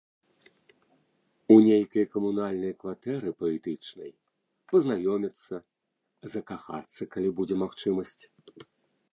У 1.55 1.57
нейкай 1.67 2.05
камунальнай 2.15 2.73
кватэры 2.81 3.29
паэтычнай, 3.43 4.09
пазнаёміцца, 4.73 5.55
закахацца, 6.37 7.03
калі 7.17 7.29
будзе 7.43 7.55
магчымасць. 7.67 8.21